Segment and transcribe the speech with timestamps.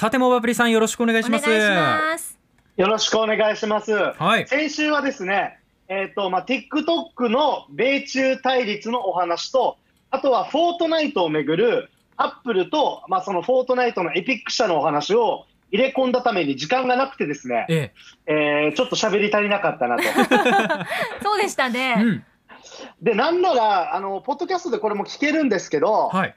[0.00, 2.38] さてモバプリさんよろしくお願いしますお願いします。
[2.78, 3.92] よろしくお願いします。
[3.92, 9.76] はい先週はですね、えっ、と、まあ、TikTok の米中対立のお話と、
[10.10, 17.92] あとはフォートナイトをめぐるアップルと、まあ、そのフォートナイトのエピック社のお話を入れ込んだために時間がなくてですね、え
[18.24, 20.02] えーちょっと喋り足りなかったなと。
[21.22, 21.94] そうでしたえね。
[21.98, 22.24] うん
[23.02, 26.34] で、なんなら、あの、ポッドキャストでこれも聞けるんですけど、はい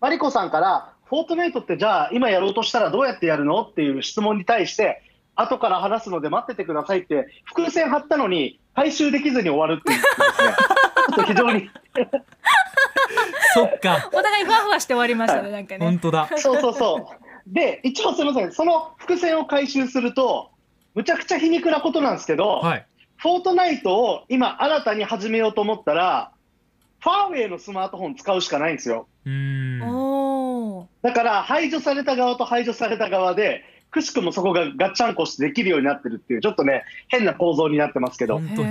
[0.00, 5.00] マリコさんから、フォートナイトってじゃあ今やろうとしたらどうやってやるのっていう質問に対して、
[5.36, 10.54] 後から話すので待っててくださいって、伏線張ったのに回収できずに終わるっていうですね、
[11.06, 11.70] ちょっと非常に、
[13.54, 15.86] そっかお互いふわふわして終わりましたね、なんかね。
[15.86, 17.06] 本当だそうそうそう。
[17.46, 20.50] で、一応すみません、その伏線を回収すると、
[20.96, 22.86] むちゃくちゃ皮肉なことなんですけど、はい
[23.16, 26.32] フォートナイトを今新たに始めようと思ったら、
[26.98, 29.06] ファーウェイのスマートフォン使うしかないんですよ。
[29.24, 29.80] うーん。
[31.02, 38.38] だから排除された側と排除された側で、くしくもそこがガッチャンコしてできるようになってるっていう、ちょっとね、変な構造になってますけど。
[38.38, 38.70] 本当に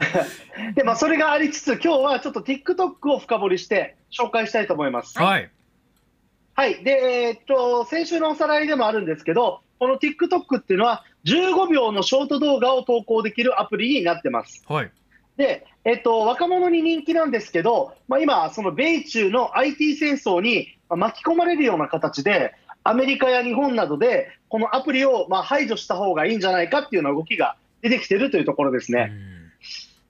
[0.74, 5.18] で、まあ、それがありつつ、今日はちょっと TikTok を深掘りして紹介したいと思います。
[5.18, 5.50] はい
[6.54, 6.84] はい。
[6.84, 14.62] で、えーっと、先週のおさらいでもあるんですけど、この TikTok っていうのは、15秒のショート動画を投稿できるアプリになってます。
[14.68, 14.90] はい
[15.40, 29.12] で、えっと、若者に人気なんですけど、まあ、今、その米中の IT 戦争にまあ巻き込まれるような形で、アメリカや日本などで、このアプリをまあ排除した方がいいんじゃないかっていうような動きが出てきてるというところですね。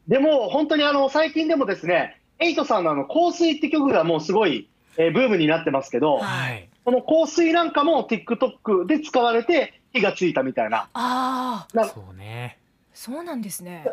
[0.09, 10.89] でも、本当にあの最近でもですね、エイトさんのあの香水って曲がもうすごい、えーブームになってますけど、うんはいこの香水なんかも TikTok で使われて火がついたみたいな。
[10.94, 12.59] ああ、なそうね
[12.94, 13.84] そうなんですね。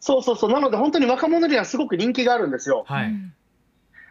[0.00, 0.52] そうそうそう。
[0.52, 2.84] なので本当に若者にはすごく人気があるんですよ。
[2.86, 3.34] はいうん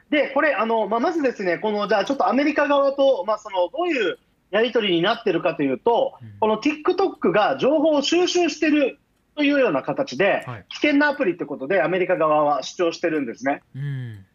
[0.09, 4.17] で、これ、あのまあ、まずですね、このじゃあちょっとアメリカ側と、まあ、そのどういう
[4.51, 8.99] やり取りになってるかというと、うんこの TikTok が情報を収集してる
[9.35, 13.61] というような形で、はい危険なアプリってことで、アメリカ側は主張してるんですね。
[13.75, 14.25] うん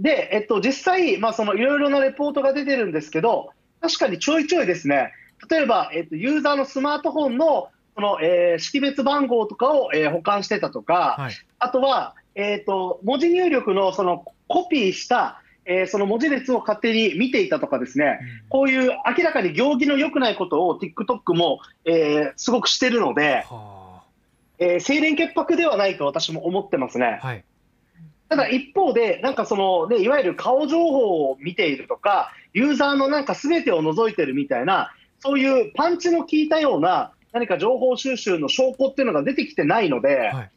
[0.00, 5.12] で、えっと、実際、まあ、そのいろいろなレポートが出てるんですけど、確かにちょいちょいですね、
[5.48, 7.68] 例えば、えっと、ユーザーのスマートフォンの、
[8.22, 11.32] えー識別番号とかを、えー保管してたとか、はい。
[11.58, 24.02] あとは、えっと文字入力のそのコピーした、えーその文字列を勝手に見ていたとかですね、こういう明らかに行儀の良くないことを TikTok も、えーすごくしてるので、は
[24.58, 27.18] えー清廉潔白ではないと私も思ってますね。
[27.22, 27.44] あはい。
[28.28, 40.50] ただ一方で、なんかその、ね、いわゆる顔情報を見ているとか、ユーザーのなんか全てを除いてるみたいな、そういうパンチの効いたような何か情報収集の証拠っていうのが出てきてないので、はい。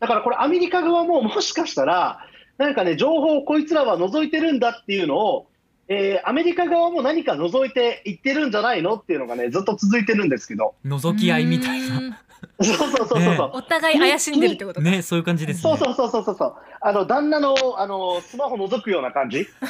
[0.00, 2.20] だからこれ、アメリカ側ももしかしたら、
[2.58, 5.46] なんかね、情報をこいつらは除いてるんだっていうのを、
[5.88, 11.98] えーアメリカ側も何か除いていってるんじゃないのっていうのがね、ずっと続いてるんですけど、覗き合いみたいな。
[11.98, 12.16] うん
[12.60, 13.20] そうそうそうそうそう。
[13.20, 14.90] ねお互い怪しんでるってことか。
[14.90, 16.54] ねそういう感じですねそうそうそうそうそうそう。
[16.80, 19.46] あの旦那のあのスマホ覗くような感じ。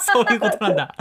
[0.00, 0.94] そういうことなんだ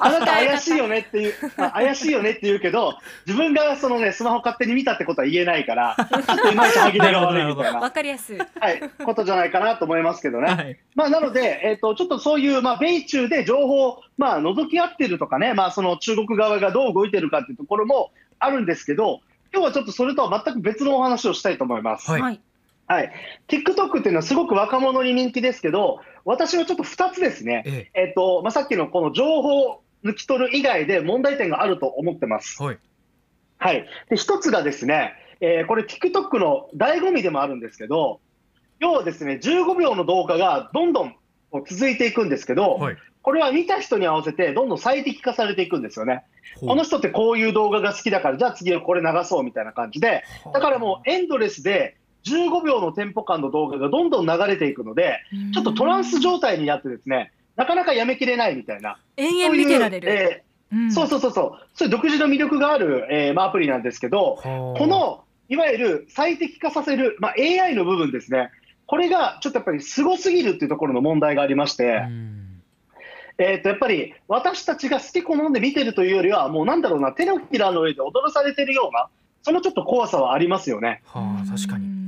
[0.00, 2.94] あなた怪しいよねっていう、あ怪しいよねって言うけど、
[3.26, 8.38] 自分がそのねスマホ勝手に見たってことは言えないから、ちょっといまいち歯切れが悪いみたいわな、かりやすい。
[8.38, 10.52] はい、ことじゃないかなと思いますけどね。
[10.52, 19.20] はいまあなので、えっ、とちょっとそういうまあ米中で情報をまあ覗き合ってるとかね、まあその中国側がどう動いてるかっていうところもあるんですけど、
[19.52, 22.10] 今日はちょっとそれとは全く別のお話をしたいと思います。
[22.10, 22.20] はい。
[22.20, 22.40] はい。
[22.88, 23.12] はい、
[23.48, 28.04] TikTok っていうのはすごく若者に人気ですけど、私はちょっと2つですね、ええ。
[28.10, 32.62] っとまあ、さっきのこの情報を抜き取る以外で問題点があると思ってます。
[32.62, 32.78] はい。
[33.58, 38.20] はい、で1つがですね、えーこれ TikTok の醍醐味でもあるんですけど、
[38.78, 41.14] 要はですね、15秒の動画がどんどん
[41.50, 46.24] こう続いていくんですけど、はいこれは見た人に合わせてどんどん最適化されていくんですよね。
[46.60, 50.22] この人ってこういう動画が好きだから、じゃあ次はこれ流そうみたいな感じで、
[50.52, 55.20] だからもうエンドレスで15秒のテンポ感の動画がどんどん流れていくので、
[55.54, 58.98] ちょっとトランス状態になってですね、なかなかやめきれないみたいな。
[59.16, 60.42] 延々見てられる。
[60.90, 61.88] そうそうそうそう、そう。
[61.88, 68.50] いう独自の魅力がある、えーまあ、アプリなんですけど、ここのいわゆる最適化させる、まあ、AI の部分ですね、
[68.86, 72.02] これがちょっとやっぱりすごすぎるっていうところの問題がありまして、
[73.38, 79.08] えー、とやっぱり私たちが好き好んで見てるというよりは、もうなんだろうな、手のひらの上で踊らされてるような、
[79.42, 81.02] そのちょっと怖さはありますよね。
[81.06, 82.02] はあ確かにうん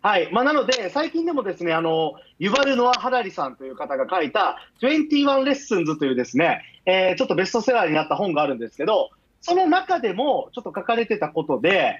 [0.00, 11.96] はいまあ、なので、最近でもですねあのユバル・ノア・ハラリさんという方が書いた21レッスンズというですね、えーちょっとベストセラーになった本があるんですけど、その中でもちょっと書かれてたことで、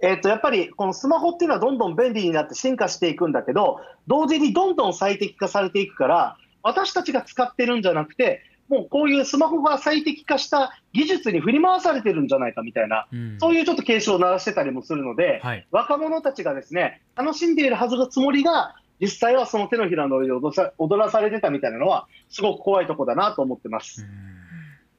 [0.00, 24.02] えー、とやっぱりこのスマホっていうのはどんどん便利になって進化していくんだけど、同時にどんどん最適化されていくから、私たちが使ってるんじゃなくて、もうこういうスマホが最適化した技術に振り回されてるんじゃないかみたいな、うんそういうちょっと警鐘を鳴らしてたりもするので、はい若者たちがですね、楽しんでいるはずのつもりが、実際はその手のひらの上で踊らされてたみたいなのは、すごく怖いとこだなと思ってます。
[24.02, 24.34] うん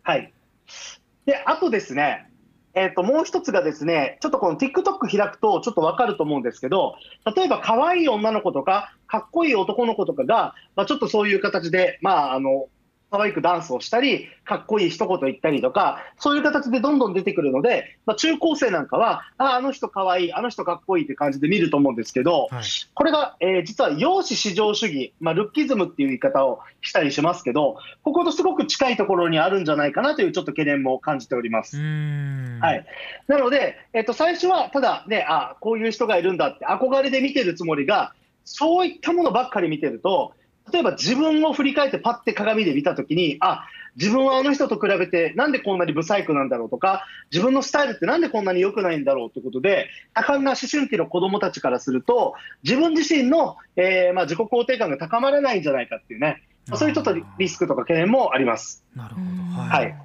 [0.05, 0.31] はい。
[1.25, 2.29] で、あとですね、
[2.75, 6.95] えっ、と、もう一つがですね、ちょっとこの TikTok 開くとちょっとわかると思うんですけど、
[7.35, 12.67] 例えば可愛い女の子とか、かっこいい男の子とかが、まあ、ちょっとそういう形で、まあ、あの、
[13.11, 22.63] 可愛くダンスをしたり、かっこいい一言言ったりとか、そういう形でどんどん出てくるので、まあ、中高生なんかは、あ、あの人可愛い、あの人かっこいいって感じで見ると思うんですけど、はい。
[22.93, 31.77] これが、えー実は容姿至上主義、まあ、ルッキズムっていう言い方をしたりしますけど、こことすごく近いところにあるんじゃないかなというちょっと懸念も感じております。
[31.77, 32.59] うん。
[32.61, 32.85] はい、
[33.27, 38.13] なので、えっと、最初はただね、あこういう人がいるんだって憧れで見てるつもりが、
[38.43, 40.33] そういったものばっかり見てると、
[40.71, 43.65] 例えば自分を振り返ってパッて鏡で見たときに、あ
[43.95, 52.33] 自分はあの人と比べてなんでこんなにブサイクなんだろうとか、自分のスタイルってなんでこんなに良くないんだろうということで、多感な思春期の子供たちからすると、
[52.63, 58.83] 自分自身の、えーまあ、自己肯定感が高まらないんじゃないかっていうね、まあそういうちょっとリリスクとか懸念もあります。
[58.95, 59.27] なるほど。
[59.27, 59.35] うん
[59.69, 59.95] はい。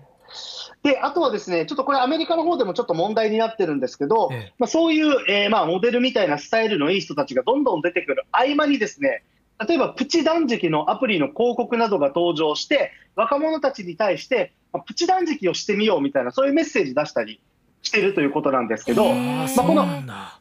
[0.82, 4.52] で、あとはですね、ちょっとこれアメリカの方でもちょっと問題になってるんですけど、ええ。
[4.58, 9.24] まあ、そういう、えーまあ、モデルみたいなスタイルのいい人たちがどんどん出てくる合間にですね、
[9.66, 17.40] 例えばプチ断食のアプリの広告などが登場して、若者たちに対して、まあプチ断食をしてみようみたいな、そういうメッセージ出したり
[17.82, 20.40] しているということなんですけど、まあこのなんだ。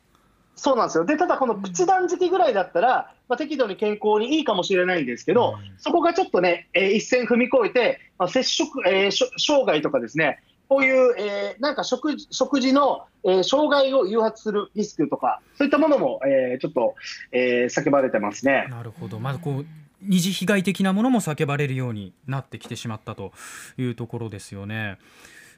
[0.55, 1.05] そうなんですよ。
[1.05, 16.95] で、ただこのプチ断食ぐらいだったら、まあ、適度に健康にいいかもしれないんですけど、うんそこがちょっとね、えー一線踏み越えて、まあ、摂食、えー障害とかですね、こういう、えーなんか食事食事の、えー障害を誘発するリスクとか、そういったものも、えーちょっと、
[17.33, 18.67] えー叫ばれてますね。
[18.69, 19.65] なるほどまずこう
[20.01, 23.33] 二次被害的なものも叫ばれるようになってきてしまったと
[23.77, 24.97] いうところですよね。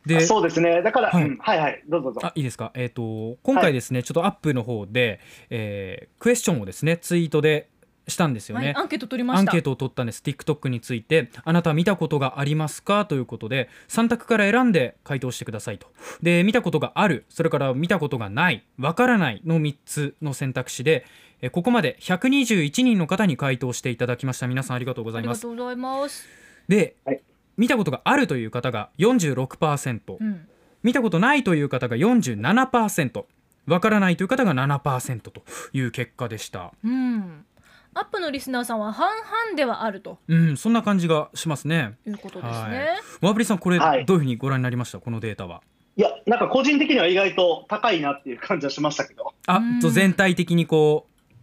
[0.06, 0.82] でそうですね。
[0.82, 2.28] だから、はいうんはいはい、どうぞどうぞ。
[2.28, 5.20] あいいですか、えー、と今回ですね、ちょっとアップの方で、
[5.50, 7.70] えークエスチョンをですねツイートで
[8.08, 8.68] したんですよね。
[8.68, 9.40] はいアンケート取りました。
[9.40, 10.22] アンケートを取ったんです。
[10.26, 13.06] TikTok についてあなた見たことがありますか？
[13.06, 15.88] ということで3択から選んで回答してくださいと。
[16.22, 21.06] で見たことがあるそれから見たことがないわからないの3つの選択肢で
[21.42, 24.48] えここまで121人の方に回答していただきました。
[24.48, 25.42] 皆さんありがとうござあいます。
[25.48, 26.28] りがとうございます。
[26.68, 27.22] で、はい
[27.58, 30.48] 見たことがあるという方が46%、うん
[30.84, 33.24] 見たことないという方が47%
[33.68, 35.44] わからないという方が7%と
[35.74, 36.74] いう結果でした。
[36.84, 37.46] うん
[37.94, 40.18] アップのリスナーさんは半々ではあると。
[40.28, 41.98] うんそんな感じがしますね。
[42.08, 42.88] いうことですはね
[43.22, 43.26] い。
[43.26, 45.00] ワープリさんこれどうはいいうふうにご覧になりました？
[45.00, 45.62] このデータは。
[45.98, 49.80] いや、なんか個人的には意外と高いなっていう感じはしましたけど、あうん。
[49.82, 51.34] と全体的にこう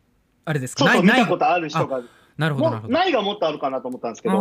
[0.46, 0.86] あれですか？
[0.86, 1.20] ないない？
[1.20, 2.00] 見たことある人が、
[2.38, 2.92] なるほどなるほど。
[2.92, 4.36] もないがもっとあるかなと思ったんですけど、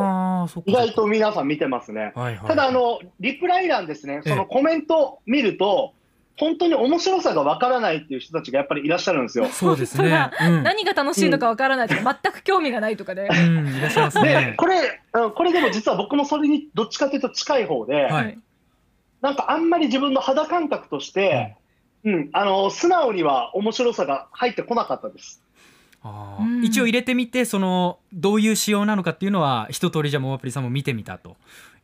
[0.66, 2.14] 意外と皆さん見てますね。
[2.16, 5.94] はいはいただあの、リプライ欄ですね、ええそのコメント見ると、
[6.38, 9.48] 本当に面白さがわからないっていう人たちがやっぱりいらっしゃるんですよ。
[9.48, 10.32] そうですね。
[10.40, 10.64] うん。
[10.64, 18.38] 何が楽しいのかわからないとか、全く興味がないとかで、うんいらっしゃいますでね、これ、うんこれでも実は僕もそれにどっちかというと近い方で、はい。
[19.22, 21.56] なんかあんまり自分の肌感覚として、
[22.06, 25.42] うん、あの、素直には面白さが入ってこなかったです。
[26.64, 31.36] 一応入れてみてそのどういう仕様なのかっていうのは一通りじゃあモアプリさんも見てみたと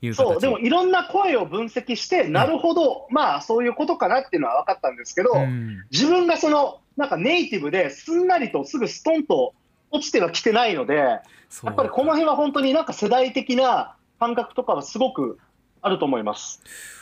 [0.01, 5.85] いう形そう、でもいろんな声を分析して、なるほど、まあそういうことかなっていうのは分かったんですけど、うん。
[5.91, 9.53] 自分がその、なんかネイティブですんなりとすぐストンと
[9.91, 11.21] 落ちてはきてないので、や
[11.69, 15.39] っぱりこの辺は本当になんか世代的な感覚とかはすごく
[15.81, 16.61] あると思います。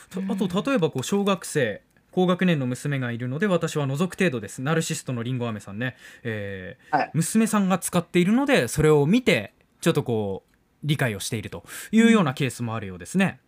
[0.10, 1.82] とあと例えばこう小学生
[2.12, 4.62] 高学年の娘がいるので私は除く程度です。
[4.62, 7.12] ナルシストのりんご飴さんね、えーはい。
[7.14, 10.51] 娘さんが使っているのでそれを見てちょっとこう
[10.84, 13.40] 理解をしているというようなケースもあるようですね。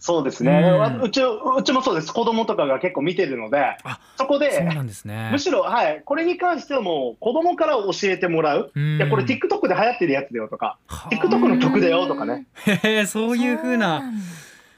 [0.00, 0.62] そうですね。
[0.62, 2.12] うんうち、うちもそうです。
[2.12, 5.38] 子供とかが結構見てるので、あそこで、なんですねむ。
[5.38, 8.72] しろ、はい、これに関してはもう子供から教えてもらう。
[8.74, 12.46] うんいや、これ TikTok で流行ってるやつだよとか、は TikTok の曲だよとかね。
[12.66, 14.02] あへへそういう風な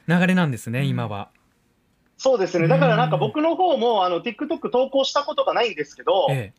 [0.07, 1.29] 流れなんですね今は。
[2.17, 2.67] そうですね。
[2.67, 6.53] だからなんか僕の方も、あの、TikTok 投稿したことがないんですけど、え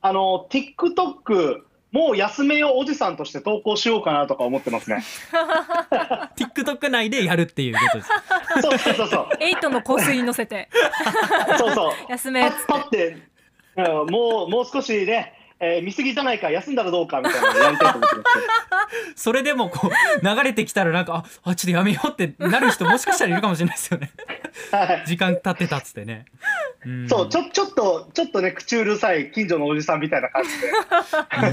[0.00, 5.04] あの、TikTok、もう休めようおじさんとして投稿しようかなとか思ってますね。
[5.92, 8.08] え、 TikTok 内でやるっていうことです。
[8.62, 9.28] そうそうそうそう。
[9.40, 10.68] エイトの香水に乗せて
[11.58, 11.92] そうそう。
[12.08, 13.16] 休めっつパッパって、
[13.76, 19.12] うんもう、もう少しね、えー見過ぎじゃないか、休んだらどうかみたいなやりたいと思ってます。
[19.14, 24.10] それでもこう流れてきたらなんかああちょっとやめようってなる人もしかしたらいるかもしれないですよね
[24.70, 26.24] はい時間経ってたっつってね、ん
[27.08, 30.66] そう、ちょ、ちょっと、ちょっとね、口うるさい近所のおじさんみたいな感じで。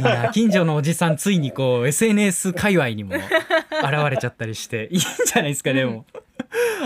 [0.02, 3.24] いや近所のおじさんついにこう SNS 界隈にも現
[4.10, 6.06] れちゃったりして いいんじゃないですかでも。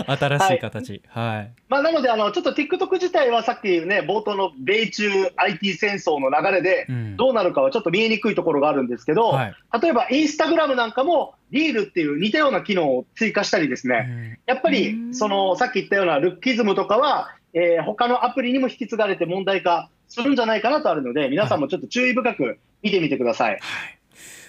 [0.06, 1.02] 新しい形。
[1.08, 9.54] はい、まあ、なので、あの、ちょっと TikTok 自体はさっきね、冒頭の米中 IT 戦争の流れでうん、どうなるかはちょっと見えにくいところがあるんですけど、はい。
[9.80, 14.38] 例えばインスタグラムなんかも、リールっていう似たような機能を追加したりですね、うん。
[14.46, 15.14] やっぱりうん。
[15.14, 23.60] そのさっき言ったようなルッキズムとかは、えー他のアプリにも引き継がれて問題化するんじゃないかなとあるので、皆さんもちょっと注意深く見てみてください。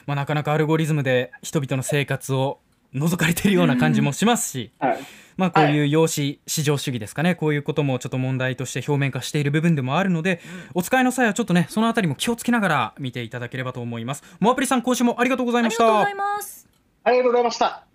[0.05, 2.59] まあ、なかなかアルゴリズムで人々の生活を
[2.93, 4.99] 覗かれてるような感じもしますし、はい、
[5.35, 10.39] まあ、こういう養子市場主義ですかねこういうこともちょっと問題として表面化している部分でもあるので、
[10.73, 14.23] お使いの際はちょっとねそのあたりも気をつけながら見ていただければと思います。
[14.39, 15.83] モアプリさん今週もありがとうございました。
[15.83, 16.67] ありがとうございます。
[17.03, 17.94] ありがとうございました。